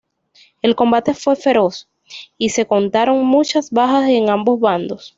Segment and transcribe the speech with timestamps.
[0.63, 1.87] El combate fue feroz,
[2.39, 5.09] y se contaron muchas bajas en ambos bandos.